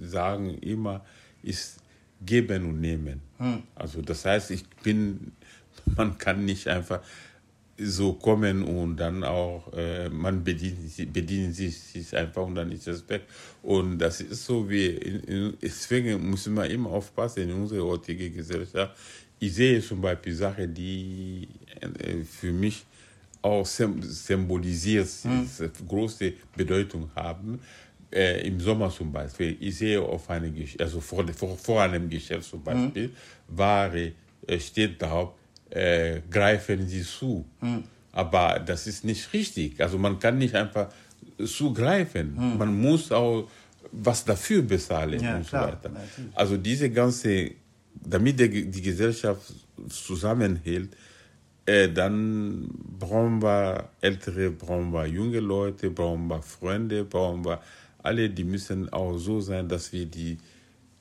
[0.00, 1.04] sagen immer,
[1.42, 1.80] ist
[2.24, 3.20] geben und nehmen.
[3.38, 3.62] Hm.
[3.74, 5.32] Also das heißt, ich bin,
[5.96, 7.00] man kann nicht einfach
[7.80, 12.88] so kommen und dann auch, äh, man bedient, bedient sich, sich einfach und dann ist
[12.88, 13.22] es weg.
[13.62, 18.34] Und das ist so wie, in, in, deswegen müssen wir immer aufpassen in unserer heutigen
[18.34, 18.96] Gesellschaft.
[19.38, 21.46] Ich sehe zum Beispiel Sachen, die
[21.80, 22.84] äh, für mich
[23.42, 25.48] auch symbolisiert, hm.
[25.86, 27.60] große Bedeutung haben.
[28.10, 32.48] Äh, Im Sommer zum Beispiel, ich sehe auf eine, also vor, vor, vor einem Geschäft
[32.48, 33.12] zum Beispiel, hm.
[33.48, 34.12] Ware
[34.46, 35.34] äh, steht drauf,
[35.70, 37.44] äh, greifen Sie zu.
[37.60, 37.84] Hm.
[38.12, 39.80] Aber das ist nicht richtig.
[39.80, 40.88] Also man kann nicht einfach
[41.44, 42.36] zugreifen.
[42.36, 42.58] Hm.
[42.58, 43.48] Man muss auch
[43.92, 45.90] was dafür bezahlen ja, und so klar, weiter.
[46.34, 47.52] Also diese ganze,
[47.94, 49.52] damit die, die Gesellschaft
[49.88, 50.90] zusammenhält,
[51.68, 57.60] äh, dann brauchen wir Ältere, brauchen wir junge Leute, brauchen wir Freunde, brauchen wir
[58.02, 60.38] alle, die müssen auch so sein, dass wir die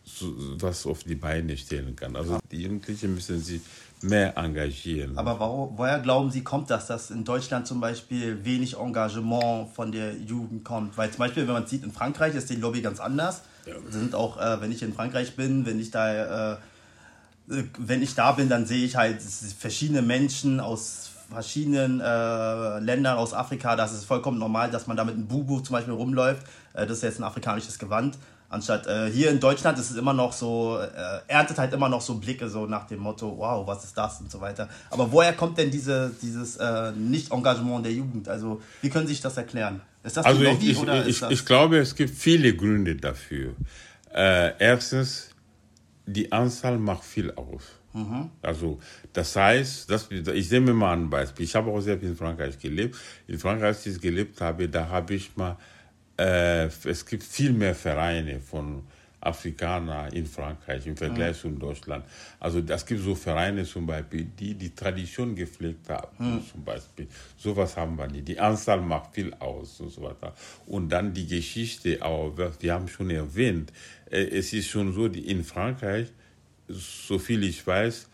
[0.03, 2.15] so, was auf die Beine stellen kann.
[2.15, 3.61] Also die Jugendlichen müssen sich
[4.01, 5.17] mehr engagieren.
[5.17, 9.91] Aber wo, woher glauben Sie, kommt das, dass in Deutschland zum Beispiel wenig Engagement von
[9.91, 10.97] der Jugend kommt?
[10.97, 13.41] Weil zum Beispiel, wenn man sieht, in Frankreich ist die Lobby ganz anders.
[13.65, 13.73] Ja.
[13.89, 16.57] Sind auch, äh, wenn ich in Frankreich bin, wenn ich da, äh,
[17.47, 23.33] wenn ich da bin, dann sehe ich halt verschiedene Menschen aus verschiedenen äh, Ländern aus
[23.33, 23.75] Afrika.
[23.75, 26.43] Das ist vollkommen normal, dass man da mit einem Bubu zum Beispiel rumläuft.
[26.73, 28.17] Äh, das ist jetzt ein afrikanisches Gewand.
[28.49, 31.99] Anstatt äh, hier in Deutschland ist es immer noch so, äh, erntet halt immer noch
[31.99, 34.69] so Blicke so nach dem Motto, wow, was ist das und so weiter.
[34.89, 38.29] Aber woher kommt denn diese, dieses äh, Nicht-Engagement der Jugend?
[38.29, 39.81] Also wie können Sie sich das erklären?
[40.01, 43.51] Ist das also Lobby, ich, ich, ich, ich, glaube, es gibt viele Gründe dafür.
[44.13, 45.31] Äh, erstens,
[46.07, 47.63] die Anzahl macht viel aus.
[47.93, 48.31] Mhm.
[48.41, 48.79] Also
[49.13, 51.45] das heißt, das, ich nehme mal ein Beispiel.
[51.45, 52.95] Ich habe auch sehr viel in Frankreich gelebt.
[53.27, 55.57] In Frankreich, als ich gelebt habe, da habe ich mal
[56.17, 58.83] äh, es gibt viel mehr Vereine von
[59.27, 61.55] Afrikanern in Frankreich im Vergleich mhm.
[61.55, 62.05] zu Deutschland.
[62.39, 66.41] Also es gibt so Vereine zum Beispiel, die die Tradition gepflegt haben, mhm.
[66.49, 67.07] zum Beispiel.
[67.37, 68.27] Sowas haben wir nicht.
[68.27, 70.33] Die Anzahl macht viel aus und so weiter.
[70.65, 73.71] Und dann die Geschichte auch, wir haben schon erwähnt,
[74.09, 76.07] äh, es ist schon so, die in Frankreich,
[76.67, 78.07] so viel ich weiß,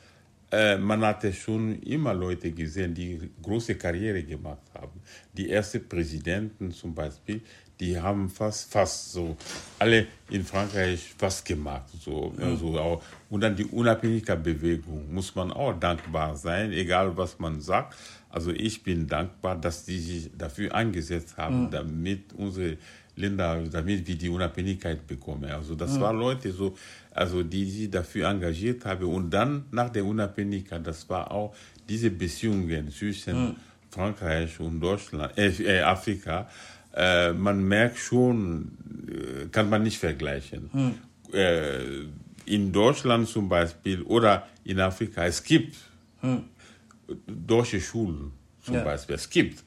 [0.54, 5.02] äh, man hatte schon immer Leute gesehen, die große Karriere gemacht haben.
[5.36, 7.42] Die ersten Präsidenten zum Beispiel,
[7.80, 9.36] die haben fast, fast so
[9.80, 11.90] alle in Frankreich was gemacht.
[12.00, 12.44] So, mhm.
[12.44, 17.96] also auch, und dann die Unabhängigkeitsbewegung muss man auch dankbar sein, egal was man sagt.
[18.30, 21.72] Also ich bin dankbar, dass die sich dafür eingesetzt haben, mhm.
[21.72, 22.78] damit unsere
[23.16, 25.52] Länder, damit wir die Unabhängigkeit bekommen.
[25.52, 26.02] Also das mhm.
[26.02, 26.76] waren Leute so,
[27.12, 29.06] also die sich dafür engagiert haben.
[29.06, 31.56] Und dann nach der Unabhängigkeit, das war auch
[31.88, 33.56] diese Beziehungen zwischen.
[33.94, 36.50] Frankreich und Deutschland, äh, äh Afrika
[36.94, 38.78] äh, man merkt schon,
[39.08, 40.70] äh, kann man nicht vergleichen.
[40.72, 40.94] Hm.
[41.34, 42.06] Äh,
[42.46, 45.76] in Deutschland zum Beispiel oder in Afrika, es gibt
[46.22, 46.44] hm.
[47.28, 48.84] deutsche Schulen zum ja.
[48.84, 49.64] Beispiel, es gibt,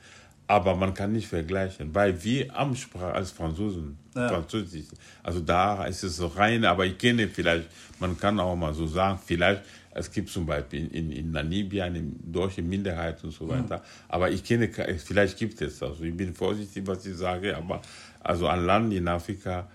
[0.46, 4.28] aber man kann nicht vergleichen, weil wir Amtssprache als Franzosen, ja.
[4.28, 4.86] Französisch,
[5.22, 8.86] also da ist es so rein, aber ich kenne vielleicht, man kann auch mal so
[8.86, 9.62] sagen, vielleicht
[9.96, 13.78] es gibt zum Beispiel in, in Namibia eine deutsche Minderheit und so weiter.
[13.78, 13.82] Mhm.
[14.09, 17.80] Aber ich kenne, vielleicht gibt es, also ich bin vorsichtig, was ich sage, aber
[18.20, 19.68] also ein Land in Afrika,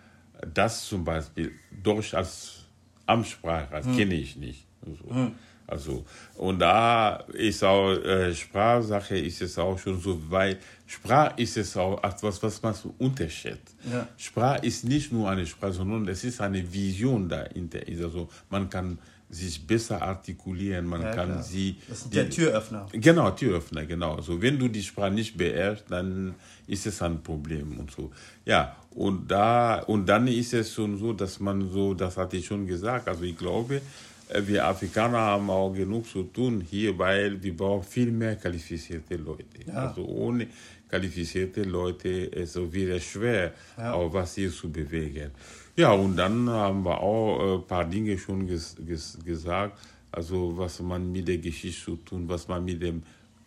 [0.53, 1.51] das zum Beispiel
[1.83, 2.65] Deutsch als
[3.07, 3.97] Amtssprache, mhm.
[3.97, 4.65] kenne ich nicht.
[4.85, 5.31] Also,
[5.67, 6.05] also,
[6.35, 10.59] und da ist auch äh, Sprachsache, ist es auch schon so weit.
[10.85, 13.75] Sprache ist es auch etwas, was man so unterschätzt.
[13.91, 14.07] Ja.
[14.17, 17.79] Sprache ist nicht nur eine Sprache, sondern es ist eine Vision dahinter.
[17.87, 18.99] Also man kann
[19.31, 21.43] sich besser artikulieren, man ja, kann klar.
[21.43, 21.77] sie...
[21.87, 22.87] Das ist der Türöffner.
[22.91, 24.15] Genau, Türöffner, genau.
[24.15, 26.35] Also wenn du die Sprache nicht beherrschst, dann
[26.67, 28.11] ist es ein Problem und so.
[28.45, 32.45] Ja, und, da, und dann ist es schon so, dass man so, das hatte ich
[32.45, 33.81] schon gesagt, also ich glaube,
[34.29, 39.15] äh, wir Afrikaner haben auch genug zu tun hier, weil wir brauchen viel mehr qualifizierte
[39.15, 39.59] Leute.
[39.65, 39.87] Ja.
[39.87, 40.47] Also ohne
[40.89, 43.93] qualifizierte Leute ist es wieder schwer, ja.
[43.93, 45.31] auch was hier zu bewegen.
[45.75, 49.77] Ja, und dann haben wir auch ein äh, paar Dinge schon ges ges gesagt,
[50.11, 53.03] also was man mit der Geschichte zu tun, was man mit dem,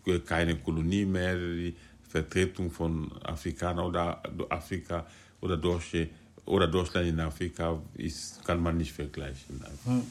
[0.06, 1.76] äh, keine Kolonie mehr, die
[2.08, 5.04] Vertretung von Afrikanern oder Afrika
[5.40, 6.08] oder Deutsche
[6.46, 9.62] oder Deutschland in Afrika ist, kann man nicht vergleichen.
[9.84, 10.02] Hm.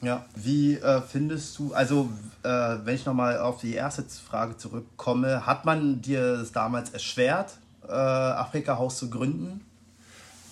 [0.00, 2.08] Ja, wie äh, findest du, also
[2.42, 2.48] äh,
[2.84, 7.92] wenn ich nochmal auf die erste Frage zurückkomme, hat man dir es damals erschwert, äh,
[7.92, 9.64] Afrika-Haus zu gründen?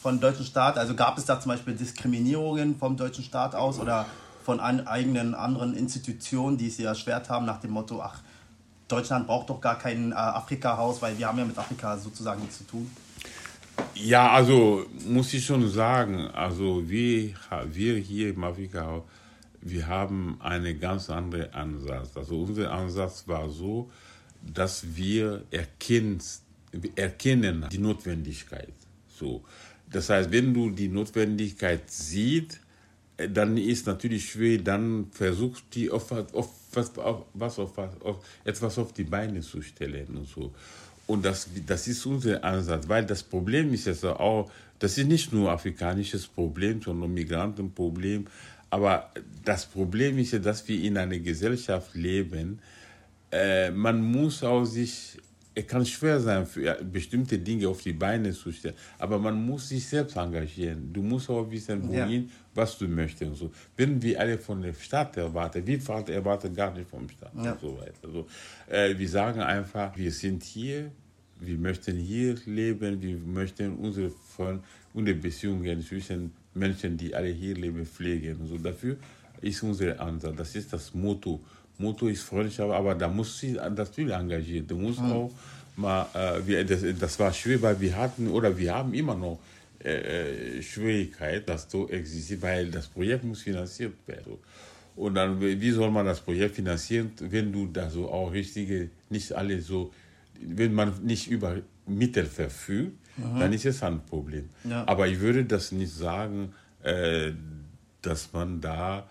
[0.06, 0.78] Von deutschen Staat?
[0.78, 4.06] Also gab es da zum Beispiel Diskriminierungen vom deutschen Staat aus oder
[4.44, 8.22] von an, eigenen anderen Institutionen, die es ja erschwert haben nach dem Motto, ach,
[8.86, 12.58] Deutschland braucht doch gar kein äh, Afrika-Haus, weil wir haben ja mit Afrika sozusagen nichts
[12.58, 12.88] zu tun?
[13.96, 17.34] Ja, also muss ich schon sagen, also wir,
[17.72, 19.02] wir hier im Afrika,
[19.60, 22.16] wir haben einen ganz anderen Ansatz.
[22.16, 23.90] Also unser Ansatz war so,
[24.40, 26.22] dass wir erkennen,
[26.94, 28.72] erkennen die Notwendigkeit.
[29.08, 29.42] So.
[29.90, 32.60] Das heißt, wenn du die Notwendigkeit siehst,
[33.16, 38.24] äh, dann ist natürlich schwer, dann versuchst du auf, auf, was, auf, was, auf, auf,
[38.44, 40.52] etwas auf die Beine zu stellen und so.
[41.06, 45.32] Und das, das ist unser Ansatz, weil das Problem ist jetzt auch, das ist nicht
[45.32, 48.26] nur afrikanisches Problem, sondern Migrantenproblem.
[48.70, 49.10] Aber
[49.44, 52.58] das Problem ist ja, dass wir in einer Gesellschaft leben.
[53.30, 55.18] Äh, man muss auch sich
[55.58, 59.70] es kann schwer sein, für bestimmte Dinge auf die Beine zu stellen, aber man muss
[59.70, 60.92] sich selbst engagieren.
[60.92, 62.32] Du musst auch wissen, wohin, ja.
[62.54, 63.30] was du möchtest.
[63.30, 63.50] Und so.
[63.74, 67.52] Wenn wir alle von der Stadt erwarten, wir erwarten gar nicht vom Staat ja.
[67.52, 67.94] und so weiter.
[68.04, 68.26] Also,
[68.68, 70.92] äh, wir sagen einfach, wir sind hier,
[71.40, 74.12] wir möchten hier leben, wir möchten unsere,
[74.92, 78.46] unsere Beziehungen zwischen Menschen, die alle hier leben, pflegen.
[78.46, 78.98] So dafür
[79.40, 81.40] ist unser Ansatz, das ist das Motto.
[81.78, 84.66] Motto ist Freundschaft, aber da muss sie natürlich engagieren.
[84.66, 85.12] Du musst mhm.
[85.12, 85.30] auch
[85.76, 89.38] mal, äh, wir, das, das war schwer, weil wir hatten oder wir haben immer noch
[89.84, 94.38] äh, äh Schwierigkeit, dass so existiert, weil das Projekt muss finanziert werden.
[94.96, 99.30] Und dann, wie soll man das Projekt finanzieren, wenn du da so auch richtige, nicht
[99.32, 99.92] alle so,
[100.40, 103.40] wenn man nicht über Mittel verfügt, Aha.
[103.40, 104.48] dann ist es ein Problem.
[104.64, 104.84] Ja.
[104.88, 107.32] Aber ich würde das nicht sagen, äh,
[108.00, 109.06] dass man da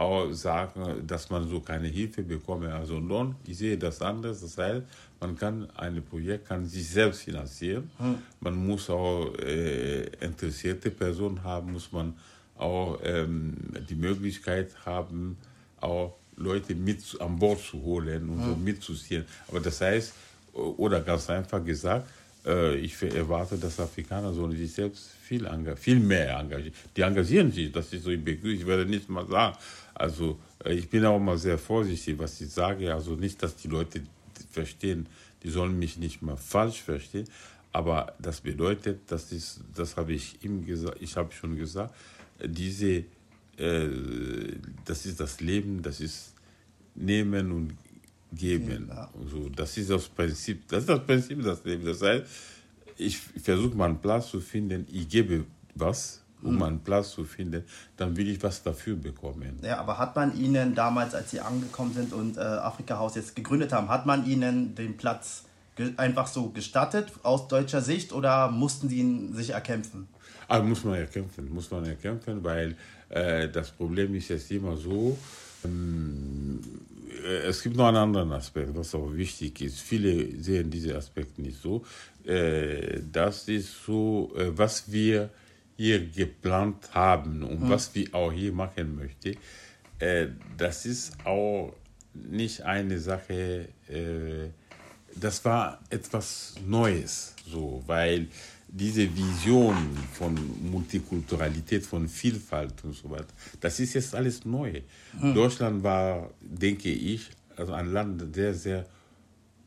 [0.00, 2.72] auch sagen, dass man so keine Hilfe bekomme.
[2.72, 4.40] Also non, ich sehe das anders.
[4.40, 4.82] Das heißt,
[5.20, 7.90] man kann ein Projekt kann sich selbst finanzieren.
[7.98, 8.14] Hm.
[8.40, 12.14] Man muss auch äh, interessierte Personen haben, muss man
[12.56, 13.54] auch ähm,
[13.90, 15.36] die Möglichkeit haben,
[15.80, 18.48] auch Leute mit an Bord zu holen und hm.
[18.48, 19.26] so mitzuziehen.
[19.48, 20.14] Aber das heißt,
[20.54, 22.08] oder ganz einfach gesagt,
[22.44, 26.74] ich erwarte, dass Afrikaner sollen sich selbst viel, viel mehr engagieren.
[26.96, 29.56] Die engagieren sich, das ist so, ich werde nicht mal sagen.
[29.94, 32.92] Also äh, ich bin auch mal sehr vorsichtig, was ich sage.
[32.92, 34.00] Also nicht, dass die Leute
[34.50, 35.06] verstehen,
[35.42, 37.28] die sollen mich nicht mal falsch verstehen.
[37.72, 41.94] Aber das bedeutet, das ist, das habe ich ihm gesagt, ich habe schon gesagt,
[42.44, 43.04] diese,
[43.58, 43.88] äh,
[44.84, 46.34] das ist das Leben, das ist
[46.94, 47.76] Nehmen und
[48.32, 48.88] Geben.
[48.88, 49.10] Ja.
[49.20, 51.98] Also das ist das Prinzip, das ist das Prinzip des Lebens.
[51.98, 52.24] Das heißt,
[52.96, 56.62] ich versuche mal einen Platz zu finden, ich gebe was, um mhm.
[56.62, 57.64] einen Platz zu finden,
[57.96, 59.58] dann will ich was dafür bekommen.
[59.62, 63.36] Ja, aber hat man Ihnen damals, als Sie angekommen sind und äh, Afrika Haus jetzt
[63.36, 65.44] gegründet haben, hat man Ihnen den Platz
[65.96, 70.08] einfach so gestattet aus deutscher Sicht oder mussten Sie ihn sich erkämpfen?
[70.48, 72.76] Also muss man erkämpfen, muss man erkämpfen, weil
[73.08, 75.16] äh, das Problem ist jetzt immer so,
[77.48, 79.80] es gibt noch einen anderen Aspekt, was auch wichtig ist.
[79.80, 81.84] Viele sehen diese Aspekte nicht so.
[82.24, 85.30] Äh, das ist so, äh, was wir
[85.76, 87.70] hier geplant haben und mhm.
[87.70, 89.36] was wir auch hier machen möchten.
[90.56, 91.74] Das ist auch
[92.14, 93.68] nicht eine Sache,
[95.14, 98.28] das war etwas Neues, so, weil
[98.72, 99.76] diese Vision
[100.12, 100.38] von
[100.70, 103.26] Multikulturalität, von Vielfalt und so weiter,
[103.60, 104.82] das ist jetzt alles neu.
[105.18, 105.34] Hm.
[105.34, 108.86] Deutschland war, denke ich, also ein Land, das sehr, sehr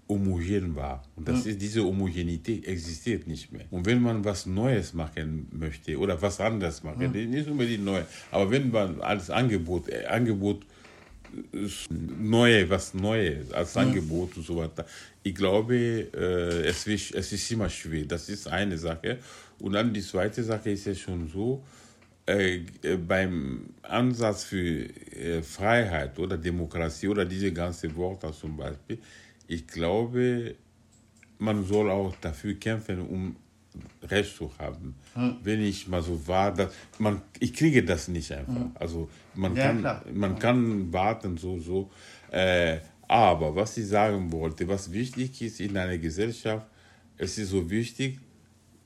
[0.08, 1.04] homogen war.
[1.16, 1.52] Und das hm.
[1.52, 3.66] ist, diese Homogenität existiert nicht mehr.
[3.72, 7.30] Und wenn man was Neues machen möchte oder was anderes machen, hm.
[7.30, 10.66] nicht unbedingt neu, aber wenn man als Angebot, äh, Angebot
[11.90, 14.86] Neue, was Neues als Angebot und so weiter.
[15.24, 18.06] Ich glaube, äh, es, ist, es ist immer schwer.
[18.06, 19.20] Das ist eine Sache.
[19.60, 21.64] Und dann die zweite Sache ist ja schon so,
[22.26, 28.98] äh, äh, beim Ansatz für äh, Freiheit oder Demokratie oder diese ganzen Worte zum Beispiel,
[29.48, 30.56] ich glaube,
[31.38, 33.36] man soll auch dafür kämpfen, um
[34.04, 34.96] Recht zu haben.
[35.14, 35.38] Hm.
[35.44, 38.56] Wenn ich mal so war, dass man, ich kriege das nicht einfach.
[38.56, 38.72] Hm.
[38.76, 40.06] Also man, ja, kann, klar.
[40.14, 41.90] man kann warten, so, so.
[42.32, 46.68] Äh, aber was ich sagen wollte, was wichtig ist in einer Gesellschaft,
[47.18, 48.20] es ist so wichtig,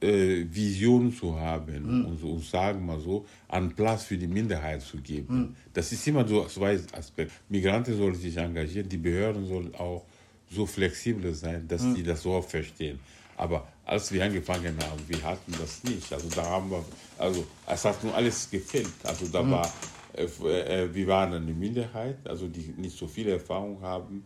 [0.01, 2.05] äh, Vision zu haben hm.
[2.05, 5.27] und, so, und sagen mal so, einen Platz für die Minderheit zu geben.
[5.29, 5.55] Hm.
[5.73, 7.33] Das ist immer so zwei Aspekte.
[7.49, 10.05] Migranten sollen sich engagieren, die Behörden sollen auch
[10.49, 11.95] so flexibel sein, dass hm.
[11.95, 12.99] die das so verstehen.
[13.35, 16.11] Aber als wir angefangen haben, wir hatten das nicht.
[16.11, 16.83] Also da haben wir,
[17.17, 18.93] also es hat nur alles gefehlt.
[19.03, 19.51] Also da mhm.
[19.51, 19.73] war,
[20.13, 24.25] äh, äh, wir waren eine Minderheit, also die nicht so viel Erfahrung haben.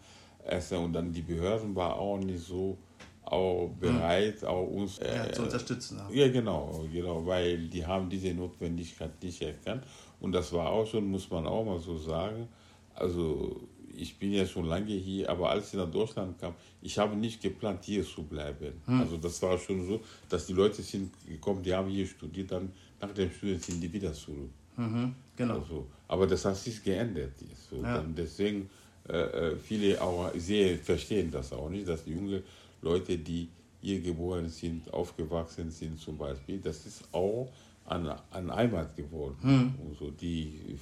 [0.72, 2.76] Und dann die Behörden waren auch nicht so
[3.24, 3.80] auch mhm.
[3.80, 4.48] bereit, mhm.
[4.48, 6.02] auch uns äh, ja, zu unterstützen.
[6.10, 6.26] Ja.
[6.26, 9.84] ja, genau, genau, weil die haben diese Notwendigkeit nicht erkannt.
[10.20, 12.48] Und das war auch schon, muss man auch mal so sagen,
[12.96, 13.62] also
[13.98, 17.42] ich bin ja schon lange hier, aber als ich nach Deutschland kam, ich habe nicht
[17.42, 18.74] geplant, hier zu bleiben.
[18.86, 19.02] Hm.
[19.02, 22.72] Also das war schon so, dass die Leute sind gekommen, die haben hier studiert, dann
[23.00, 24.50] nach dem Studium sind die wieder zurück.
[24.78, 25.60] Mhm, genau.
[25.60, 27.34] Also, aber das hat sich geändert.
[27.70, 28.04] So, ja.
[28.18, 28.70] deswegen,
[29.10, 32.44] äh, äh, viele auch sehr verstehen das auch nicht, dass die jungen
[32.82, 33.48] Leute, die
[33.82, 37.52] hier geboren sind, aufgewachsen sind zum Beispiel, das ist auch
[37.86, 39.36] an, an Heimat geworden.
[39.42, 39.74] Hm.
[39.84, 40.78] Und so, die,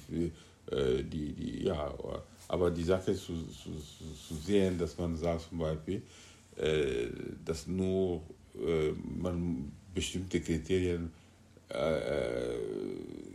[0.70, 1.92] äh, die, die, ja,
[2.50, 3.70] aber die Sache ist zu, zu,
[4.26, 6.02] zu sehen, dass man sagt zum Beispiel,
[6.56, 7.06] äh,
[7.44, 8.22] dass nur
[8.56, 11.12] äh, man bestimmte Kriterien,
[11.68, 12.56] äh,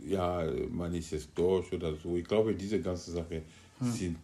[0.06, 2.16] ja, man ist jetzt durch oder so.
[2.16, 3.42] Ich glaube, diese ganze Sache
[3.78, 3.92] hm.
[3.92, 4.16] sind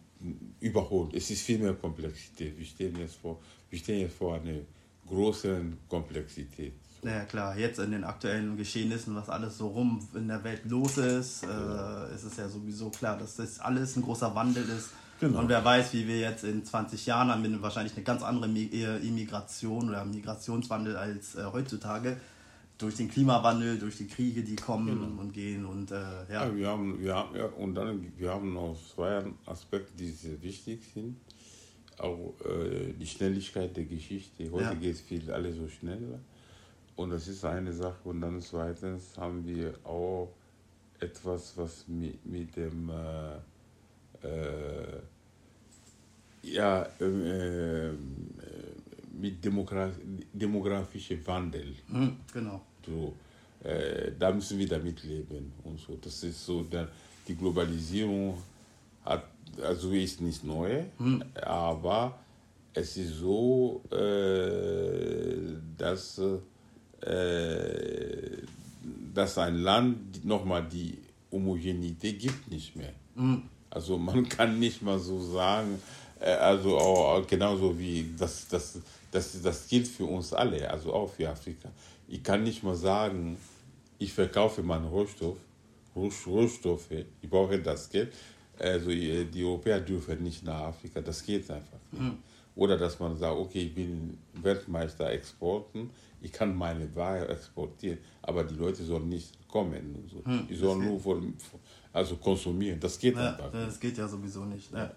[0.59, 1.15] überholt.
[1.15, 2.55] Es ist viel mehr Komplexität.
[2.55, 3.39] Wir stehen jetzt vor,
[3.71, 4.59] wir stehen jetzt vor einer
[5.07, 6.73] großen Komplexität.
[7.03, 10.97] Ja klar, jetzt in den aktuellen Geschehnissen, was alles so rum in der Welt los
[10.97, 14.89] ist, äh, ist es ja sowieso klar, dass das alles ein großer Wandel ist.
[15.19, 15.39] Genau.
[15.39, 18.49] Und wer weiß, wie wir jetzt in 20 Jahren haben wir wahrscheinlich eine ganz andere
[18.49, 22.17] Immigration oder Migrationswandel als äh, heutzutage
[22.77, 25.21] durch den Klimawandel, durch die Kriege, die kommen genau.
[25.21, 25.95] und gehen und äh,
[26.29, 26.45] ja.
[26.45, 26.55] ja.
[26.55, 30.81] wir haben, wir haben ja, und dann wir haben noch zwei Aspekte, die sehr wichtig
[30.93, 31.17] sind.
[31.99, 34.51] Auch äh, die Schnelligkeit der Geschichte.
[34.51, 34.73] Heute ja.
[34.73, 36.19] geht es viel alles so schnell.
[36.95, 37.97] Und das ist eine Sache.
[38.03, 40.29] Und dann zweitens haben wir auch
[40.99, 45.01] etwas, was mit, mit dem äh, äh
[46.43, 49.91] ja, ähm, äh, mit Demogra
[50.33, 51.73] demografischer Wandel.
[51.87, 52.61] Mhm, genau.
[52.85, 53.13] So,
[53.63, 55.97] äh, da müssen wir damit leben und so.
[56.01, 56.89] Das ist so, der,
[57.27, 58.37] die Globalisierung
[59.05, 59.25] hat,
[59.61, 61.23] also ist nicht neu, mhm.
[61.41, 62.19] aber
[62.73, 66.19] es ist so, äh, dass,
[67.05, 68.37] äh,
[69.13, 70.97] dass ein Land nochmal die
[71.31, 72.93] Homogenität gibt nicht mehr.
[73.15, 73.43] Mhm.
[73.69, 75.81] Also man kann nicht mal so sagen,
[76.19, 78.79] äh, also auch genauso wie das, das,
[79.11, 81.69] das, das gilt für uns alle, also auch für Afrika.
[82.07, 83.37] Ich kann nicht mal sagen,
[83.97, 85.37] ich verkaufe meinen Rohstoff,
[85.95, 88.13] Rohstoffe, ich brauche das Geld.
[88.59, 92.01] Also äh, die Europäer dürfen nicht nach Afrika, das geht einfach nicht.
[92.01, 92.17] Mhm.
[92.55, 95.89] Oder dass man sagt, okay, ich bin Weltmeister exporten,
[96.23, 99.95] ich kann meine Ware exportieren, aber die Leute sollen nicht kommen.
[99.95, 100.21] Und so.
[100.25, 101.33] Mhm, die sollen nur von,
[101.91, 103.51] also konsumieren, das geht ja, einfach.
[103.51, 104.71] Das geht ja sowieso nicht.
[104.71, 104.91] Ja.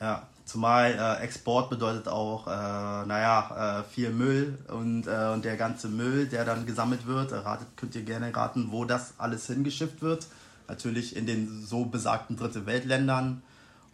[0.00, 5.56] Ja, zumal äh, Export bedeutet auch, äh, naja, äh, viel Müll und, äh, und der
[5.56, 10.02] ganze Müll, der dann gesammelt wird, ratet, könnt ihr gerne raten, wo das alles hingeschifft
[10.02, 10.26] wird.
[10.66, 13.42] Natürlich in den so besagten Dritte Weltländern,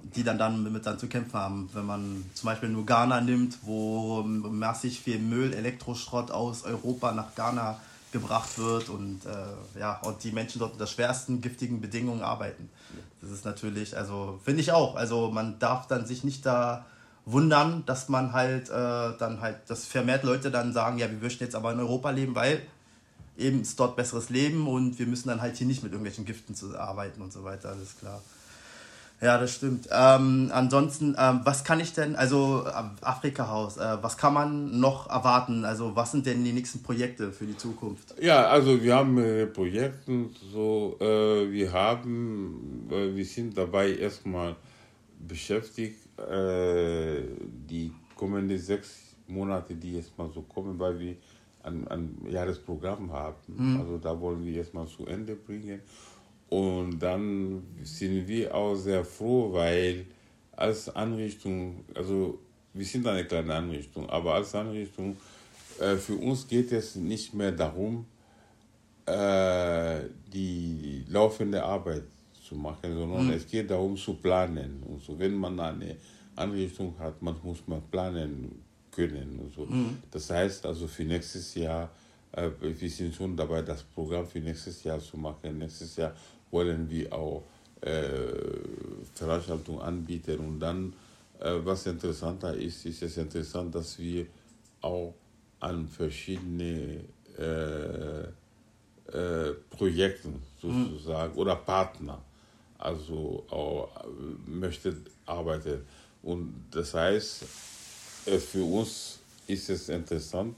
[0.02, 1.70] die dann, dann mit dann zu kämpfen haben.
[1.72, 7.34] Wenn man zum Beispiel nur Ghana nimmt, wo massig viel Müll, Elektroschrott aus Europa nach
[7.34, 7.80] Ghana
[8.12, 12.70] gebracht wird und, äh, ja, und die Menschen dort unter schwersten giftigen Bedingungen arbeiten.
[13.20, 14.94] Das ist natürlich, also finde ich auch.
[14.96, 16.87] Also man darf dann sich nicht da
[17.26, 18.72] wundern, dass man halt äh,
[19.18, 22.34] dann halt, dass vermehrt Leute dann sagen, ja, wir möchten jetzt aber in Europa leben,
[22.34, 22.62] weil
[23.37, 26.54] eben ist dort besseres Leben und wir müssen dann halt hier nicht mit irgendwelchen Giften
[26.54, 28.22] zu arbeiten und so weiter, alles klar.
[29.20, 29.88] Ja, das stimmt.
[29.90, 35.11] Ähm, ansonsten, ähm, was kann ich denn, also äh, Afrika-Haus, äh, was kann man noch
[35.11, 35.64] erwarten?
[35.64, 38.14] Also was sind denn die nächsten Projekte für die Zukunft?
[38.20, 44.54] Ja, also wir haben äh, Projekte, so äh, wir haben, äh, wir sind dabei erstmal
[45.26, 47.22] beschäftigt, äh,
[47.68, 51.16] die kommenden sechs Monate, die jetzt mal so kommen, weil wir
[51.64, 53.37] ein, ein Jahresprogramm haben.
[53.48, 53.81] Mhm.
[53.81, 55.81] Also da wollen wir erstmal zu Ende bringen.
[56.48, 60.06] Und dann sind wir auch sehr froh, weil
[60.52, 62.38] als Anrichtung, also
[62.72, 65.16] wir sind eine kleine Anrichtung, aber als Anrichtung,
[65.78, 68.06] äh, für uns geht es nicht mehr darum,
[69.06, 70.00] äh,
[70.32, 72.04] die laufende Arbeit
[72.46, 73.32] zu machen, sondern mhm.
[73.32, 74.82] es geht darum zu planen.
[74.87, 75.96] Und so, wenn man eine
[76.34, 79.38] Anrichtung hat, man muss man planen können.
[79.38, 79.66] Und so.
[79.66, 79.98] Mhm.
[80.11, 81.90] Das heißt also für nächstes Jahr,
[82.32, 85.58] äh, wir sind schon dabei, das Programm für nächstes Jahr zu machen.
[85.58, 86.14] Nächstes Jahr
[86.50, 87.44] wollen wir auch
[87.80, 88.00] äh,
[89.14, 90.40] Veranstaltungen anbieten.
[90.40, 90.92] Und dann,
[91.40, 94.26] äh, was interessanter ist, ist es interessant, dass wir
[94.80, 95.14] auch
[95.61, 97.05] an verschiedene
[97.36, 98.24] äh,
[99.70, 101.38] Projekten sozusagen mhm.
[101.38, 102.20] oder Partner,
[102.78, 103.88] also auch
[104.44, 105.86] möchte arbeiten.
[106.22, 107.44] Und das heißt,
[108.24, 110.57] für uns ist es interessant,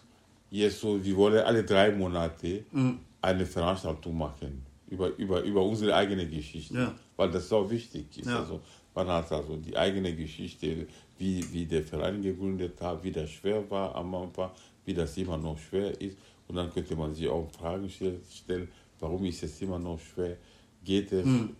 [0.49, 2.99] jetzt so, wir wollen alle drei Monate hm.
[3.21, 6.95] eine Veranstaltung machen über, über, über unsere eigene Geschichte, ja.
[7.15, 8.27] weil das auch wichtig ist.
[8.27, 8.39] Ja.
[8.39, 8.61] Also
[8.95, 10.87] man hat also die eigene Geschichte,
[11.17, 14.51] wie, wie der Verein gegründet hat, wie das schwer war am Anfang,
[14.85, 16.17] wie das immer noch schwer ist.
[16.47, 18.69] Und dann könnte man sich auch Fragen stellen,
[18.99, 20.37] warum ist es immer noch schwer?
[20.83, 21.55] Geht es, hm.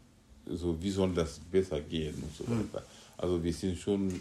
[0.46, 2.60] so, wie soll das besser gehen und so hm.
[2.60, 2.86] weiter.
[3.18, 4.20] Also wir sind schon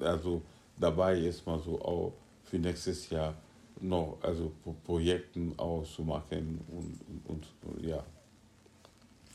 [0.00, 0.42] also
[0.78, 2.12] dabei, erstmal so auch
[2.44, 3.34] für nächstes Jahr
[3.80, 4.52] noch also
[4.84, 8.04] Projekten auszumachen und, und, und ja.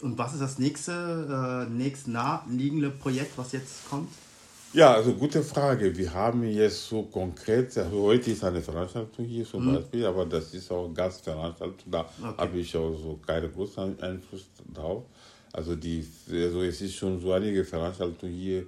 [0.02, 4.10] Und was ist das nächste, äh, nächst naheliegende Projekt, was jetzt kommt?
[4.76, 5.96] Ja, also gute Frage.
[5.96, 9.76] Wir haben jetzt so konkret, also heute ist eine Veranstaltung hier zum mhm.
[9.76, 12.34] Beispiel, aber das ist auch Gastveranstaltung, da okay.
[12.38, 15.06] habe ich auch so keinen großen Einfluss drauf.
[15.54, 18.66] Also, die, also es ist schon so einige Veranstaltungen hier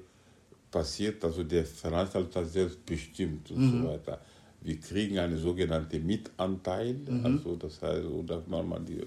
[0.72, 3.82] passiert, also der Veranstalter selbst bestimmt und mhm.
[3.82, 4.22] so weiter.
[4.62, 7.26] Wir kriegen einen sogenannten Mitanteil, mhm.
[7.26, 9.01] also das heißt, oder man die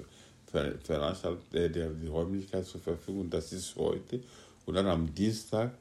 [0.45, 4.21] Veranstalter, der, der die Räumlichkeit zur Verfügung, das ist heute.
[4.67, 5.73] Und dann am Dienstag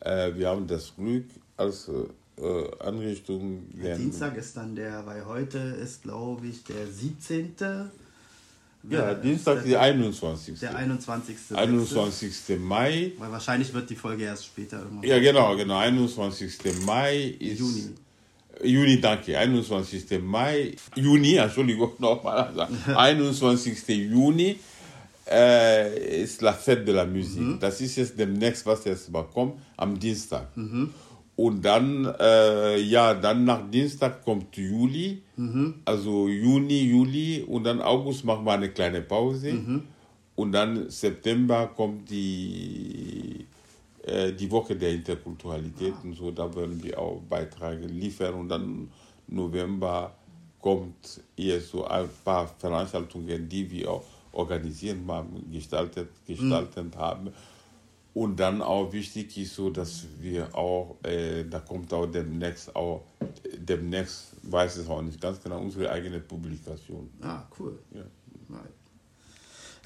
[0.00, 1.26] äh, wir haben das Glück
[1.56, 3.64] als äh, Anrichtung.
[3.72, 7.54] Dienstag ist dann der, weil heute ist, glaube ich, der 17.
[8.88, 10.60] Ja, Dienstag der 21.
[10.60, 11.36] Der 21.
[11.56, 12.58] 21.
[12.60, 13.12] Mai.
[13.18, 15.08] Weil wahrscheinlich wird die Folge erst später irgendwann.
[15.08, 15.78] Ja, genau, genau.
[15.78, 16.58] 21.
[16.84, 17.58] Mai ist.
[17.58, 17.94] Juni.
[18.62, 19.36] Juni, danke.
[19.36, 20.22] 21.
[20.22, 20.76] Mai.
[20.94, 22.68] Juni, Entschuldigung, nochmal.
[22.86, 23.88] 21.
[23.88, 24.56] Juni
[25.28, 27.42] äh, ist La Fête de la Musique.
[27.42, 27.58] Mhm.
[27.60, 30.56] Das ist jetzt demnächst, was jetzt mal kommt, am Dienstag.
[30.56, 30.92] Mhm.
[31.36, 35.74] Und dann, äh, ja, dann nach Dienstag kommt Juli, mhm.
[35.84, 39.52] also Juni, Juli und dann August machen wir eine kleine Pause.
[39.52, 39.82] Mhm.
[40.34, 43.46] Und dann September kommt die,
[44.02, 46.04] äh, die Woche der Interkulturalität ah.
[46.04, 48.34] und so, da werden wir auch Beiträge liefern.
[48.34, 48.88] Und dann
[49.28, 50.14] November
[50.60, 54.04] kommt eher so ein paar Veranstaltungen, die wir auch
[54.36, 56.98] organisieren haben, gestaltet, gestaltet mhm.
[56.98, 57.32] haben.
[58.14, 63.04] Und dann auch wichtig ist so, dass wir auch, äh, da kommt auch demnächst auch,
[63.58, 67.10] demnächst, weiß es auch nicht ganz genau, unsere eigene Publikation.
[67.20, 67.78] Ah, cool.
[67.92, 68.04] Ja.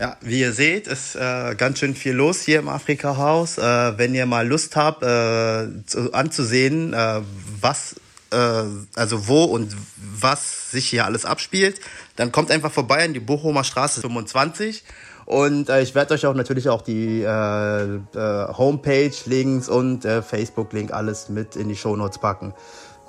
[0.01, 3.59] Ja, wie ihr seht, ist äh, ganz schön viel los hier im Afrika-Haus.
[3.59, 7.21] Äh, wenn ihr mal Lust habt, äh, zu, anzusehen, äh,
[7.61, 7.97] was
[8.33, 11.81] also wo und was sich hier alles abspielt,
[12.17, 14.85] dann kommt einfach vorbei an die Bochumer Straße 25.
[15.27, 20.93] Und äh, ich werde euch auch natürlich auch die äh, äh, Homepage-Links und äh, Facebook-Link
[20.93, 22.53] alles mit in die Shownotes packen.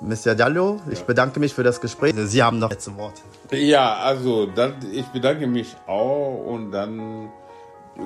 [0.00, 0.34] Mr.
[0.34, 1.04] Diallo, ich ja.
[1.04, 2.14] bedanke mich für das Gespräch.
[2.16, 3.22] Sie haben noch letzte Wort.
[3.50, 7.30] Ja, also dann, ich bedanke mich auch und dann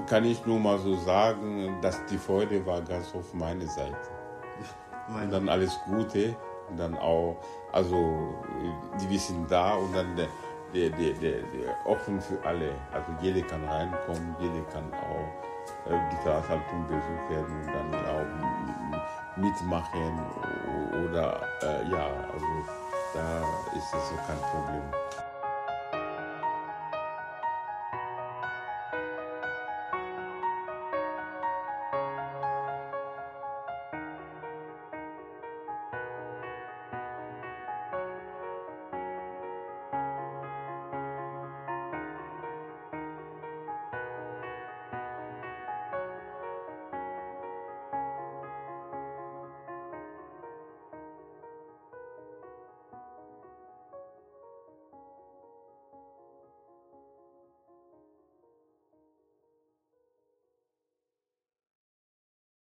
[0.08, 3.96] kann ich nur mal so sagen, dass die Freude war ganz auf meine Seite.
[5.08, 5.24] Meine.
[5.24, 6.36] Und dann alles Gute
[6.76, 7.36] dann auch,
[7.72, 8.34] also
[9.00, 10.28] die wir sind da und dann der,
[10.74, 11.42] der, der, der
[11.84, 12.72] offen für alle.
[12.92, 20.20] Also jeder kann reinkommen, jeder kann auch äh, die Veranstaltung besuchen und dann auch mitmachen
[21.04, 22.46] oder äh, ja, also
[23.14, 23.40] da
[23.76, 25.05] ist es so kein Problem.